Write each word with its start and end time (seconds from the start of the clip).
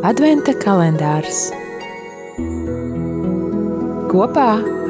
Adventa 0.00 0.54
kalendārs 0.56 1.50
kopā 4.08 4.46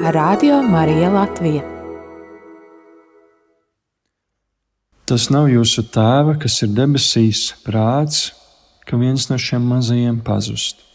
ar 0.06 0.14
Radio 0.14 0.60
Mariju 0.62 1.08
Latviju. 1.16 1.62
Tas 5.10 5.26
nav 5.34 5.48
jūsu 5.50 5.82
tēva, 5.90 6.36
kas 6.38 6.60
ir 6.62 6.70
debesīs, 6.76 7.40
prāts, 7.66 8.28
ka 8.86 9.00
viens 9.02 9.26
no 9.32 9.40
šiem 9.42 9.66
mazajiem 9.72 10.22
pazust. 10.22 10.86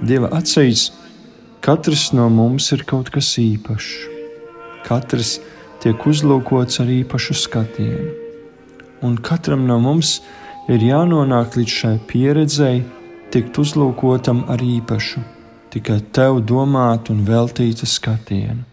Dieva 0.00 0.30
acīs 0.32 0.86
katrs 1.60 2.06
no 2.16 2.30
mums 2.32 2.70
ir 2.72 2.86
kaut 2.88 3.10
kas 3.12 3.34
īpašs. 3.40 3.90
Katrs 4.86 5.34
tiek 5.82 6.06
uzlūkots 6.08 6.80
ar 6.80 6.88
īpašu 6.94 7.36
skatienu. 7.36 8.14
Un 9.04 9.18
katram 9.20 9.66
no 9.68 9.76
mums 9.80 10.18
ir 10.72 10.80
jānonāk 10.88 11.60
līdz 11.60 11.76
šai 11.82 11.94
pieredzei, 12.08 12.80
tikt 13.32 13.60
uzlūkotam 13.60 14.46
ar 14.48 14.64
īpašu, 14.64 15.20
tikai 15.72 16.00
tev 16.16 16.40
domāt 16.48 17.12
un 17.12 17.20
veltīta 17.28 17.88
skatienu. 17.88 18.69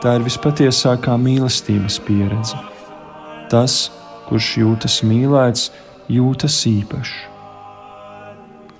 Tā 0.00 0.14
ir 0.16 0.22
vispatiesākā 0.24 1.12
mīlestības 1.20 1.98
pieredze. 2.06 2.56
Tas, 3.52 3.90
kurš 4.30 4.46
jūtas 4.62 4.94
mīlēts, 5.04 5.66
jūtas 6.08 6.56
īpašs. 6.70 7.10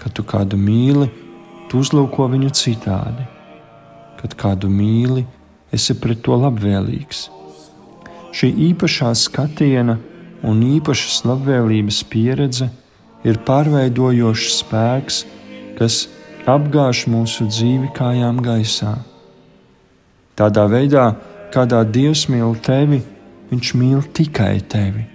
Kad 0.00 0.14
tu 0.16 0.24
kādu 0.24 0.56
mīli, 0.56 1.10
tu 1.68 1.82
uzlūko 1.84 2.24
viņu 2.32 2.54
citādi. 2.56 3.26
Kad 4.16 4.36
kādu 4.40 4.70
mīli, 4.72 5.26
esi 5.76 5.98
pret 6.00 6.22
to 6.24 6.38
labvēlīgs. 6.40 7.26
Šī 8.32 8.48
īpašā 8.70 9.12
skatiena 9.18 9.98
un 10.46 10.64
īpašas 10.64 11.20
labvēlības 11.28 12.00
pieredze 12.08 12.70
ir 13.28 13.42
pārveidojošs 13.44 14.56
spēks, 14.62 15.22
kas 15.76 16.06
apgāž 16.48 17.04
mūsu 17.12 17.44
dzīvi 17.52 17.92
kājām 17.96 18.40
gaisā. 18.44 18.96
Tādā 20.38 20.66
veidā, 20.70 21.10
kādā 21.54 21.82
Dievs 21.84 22.26
mīl 22.32 22.56
tevi, 22.64 23.02
Viņš 23.50 23.70
mīl 23.74 24.02
tikai 24.14 24.60
tevi. 24.70 25.06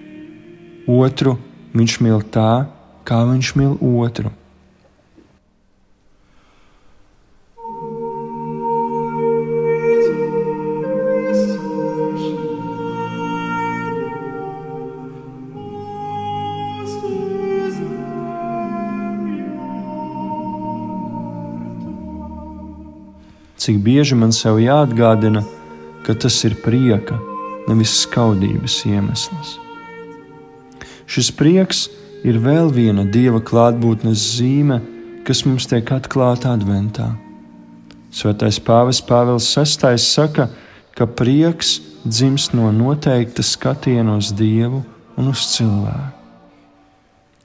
Otru 0.92 1.38
Viņš 1.76 2.00
mīl 2.04 2.24
tā, 2.32 2.66
kā 3.08 3.22
Viņš 3.30 3.54
mīl 3.60 3.78
otru. 3.80 4.32
Cik 23.58 23.80
bieži 23.84 24.16
man 24.20 24.34
sev 24.36 24.60
jāatgādina, 24.62 25.44
ka 26.06 26.14
tas 26.14 26.38
ir 26.48 26.58
prieka, 26.64 27.18
nevis 27.70 27.94
skaudības 28.04 28.82
iemesls. 28.90 29.56
Šis 31.10 31.32
prieks 31.34 31.86
ir 32.26 32.40
vēl 32.42 32.72
viena 32.74 33.06
dieva 33.06 33.42
klātbūtnes 33.42 34.22
zīme, 34.38 34.82
kas 35.26 35.46
mums 35.46 35.68
tiek 35.70 35.90
atklāta 35.94 36.54
adventā. 36.54 37.12
Svētais 38.16 38.60
Pāvils 38.64 39.02
Pāvils 39.06 39.48
VI 39.58 39.98
saka, 40.02 40.50
ka 40.96 41.06
prieks 41.06 41.80
dzimst 42.06 42.54
no 42.56 42.72
noteikta 42.72 43.44
skatiena 43.44 44.16
uz 44.18 44.32
Dievu 44.34 44.84
un 45.18 45.32
uz 45.32 45.44
cilvēku. 45.56 46.14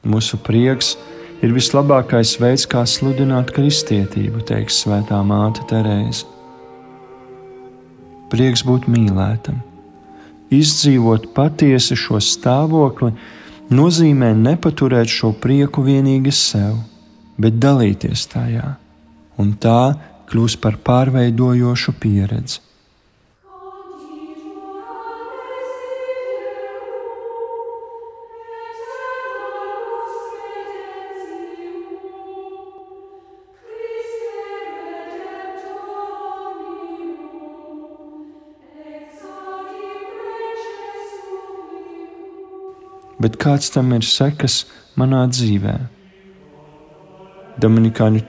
Mūsu 0.00 0.38
prieks 0.40 0.94
ir 0.94 1.09
ir 1.40 1.54
vislabākais 1.56 2.36
veids, 2.40 2.66
kā 2.68 2.84
sludināt 2.88 3.52
kristietību, 3.56 4.44
teiks 4.48 4.82
Svētā 4.84 5.20
Māte 5.26 5.64
Terēze. 5.70 6.28
Prieks 8.30 8.62
būt 8.66 8.86
mīlētam, 8.90 9.58
izdzīvot 10.54 11.32
patiesi 11.34 11.98
šo 11.98 12.20
stāvokli, 12.22 13.10
nozīmē 13.74 14.30
nepaturēt 14.38 15.10
šo 15.10 15.32
prieku 15.42 15.82
vienīgi 15.86 16.34
sev, 16.34 16.78
bet 17.40 17.58
dalīties 17.58 18.28
tajā, 18.30 18.76
un 19.42 19.54
tā 19.58 19.82
kļūst 20.30 20.60
par 20.62 20.78
pārveidojošu 20.86 21.96
pieredzi. 21.98 22.60
Bet 43.20 43.36
kāds 43.40 43.70
tam 43.74 43.92
ir 43.96 44.06
sekas 44.06 44.64
manā 44.98 45.26
dzīvē. 45.30 45.76
Dominikāņu 47.60 48.22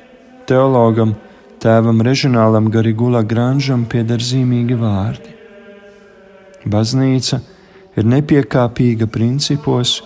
teologam, 0.50 1.16
tēvam 1.64 2.02
Režinālam 2.04 2.68
Garigula 2.74 3.22
Granžam 3.24 3.86
pieder 3.88 4.20
zīmīgi 4.20 4.76
vārdi. 4.80 5.38
Baznīca 6.68 7.40
ir 7.98 8.08
nepiekāpīga 8.12 9.08
principos, 9.12 10.02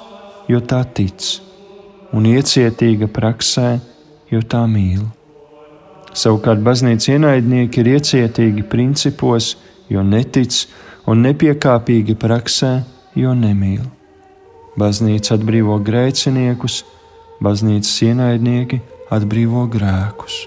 jo 0.48 0.62
tā 0.62 0.84
tic, 0.96 1.26
un 2.14 2.30
iecietīga 2.30 3.10
praksē, 3.12 3.76
jo 4.32 4.42
tā 4.46 4.64
mīl. 4.70 5.04
Savukārt 6.16 6.62
baznīcas 6.64 7.10
ienaidnieki 7.12 7.82
ir 7.82 7.92
iecietīgi 7.98 8.64
principos, 8.72 9.56
jo 9.92 10.04
netic, 10.06 10.64
un 11.12 11.26
nepiekāpīgi 11.26 12.16
praksē, 12.20 12.78
jo 13.20 13.34
nemīl. 13.36 13.84
Baznīca 14.76 15.38
atbrīvo 15.38 15.78
grēciniekus, 15.88 16.82
baznīcas 17.44 17.94
ienaidnieki 18.10 18.82
atbrīvo 19.16 19.64
grēkus. 19.72 20.44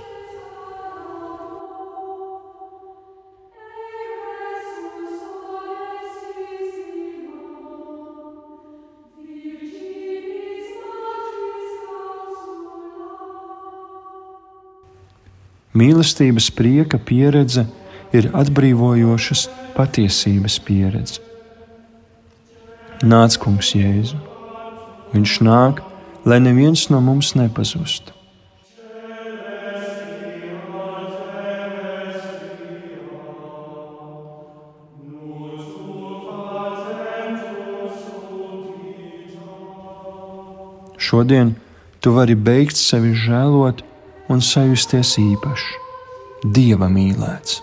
Mīlestības 15.79 16.49
prieka 16.59 16.99
pieredze 16.99 17.63
ir 18.17 18.29
atbrīvojošas 18.35 19.47
patiesības 19.77 20.59
pieredze. 20.67 21.28
Nāc, 22.99 23.37
Kungs, 23.39 23.77
Jēzu. 23.79 24.17
Viņš 25.13 25.33
nāk, 25.47 25.79
lai 26.27 26.41
neviens 26.43 26.89
no 26.91 26.99
mums 26.99 27.37
nepazustu. 27.39 28.11
Šodien 40.99 41.55
tu 42.03 42.13
vari 42.19 42.35
beigt 42.35 42.77
sevi 42.77 43.15
žēlot 43.15 43.87
un 44.29 44.43
sajusties 44.43 45.15
īpašs, 45.23 45.71
dieva 46.51 46.91
mīlēts. 46.91 47.63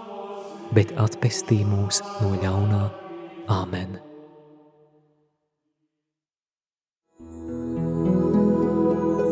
bet 0.75 0.93
atpestī 0.99 1.61
mūs 1.67 2.01
no 2.21 2.35
ļaunā. 2.41 2.85
Āmen! 3.51 3.99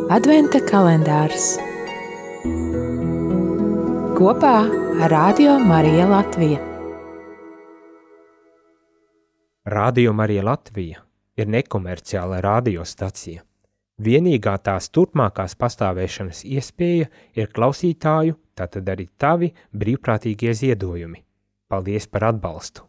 Adventa 0.09 0.57
kalendārs 0.65 1.51
kopā 4.17 4.55
ar 5.05 5.11
Radio 5.13 5.59
Mariju 5.59 6.07
Latviju. 6.09 6.57
Radio 9.69 10.13
Marija 10.13 10.43
Latvija 10.43 11.03
ir 11.37 11.47
nekomerciāla 11.47 12.41
radiostacija. 12.41 13.45
Vienīgā 14.01 14.57
tās 14.65 14.89
turpmākās 14.89 15.55
pastāvēšanas 15.59 16.41
iespēja 16.47 17.07
ir 17.35 17.53
klausītāju, 17.55 18.35
tātad 18.57 18.89
arī 18.89 19.07
tavi 19.17 19.53
brīvprātīgie 19.71 20.57
ziedojumi. 20.57 21.28
Paldies 21.69 22.07
par 22.09 22.23
atbalstu! 22.23 22.88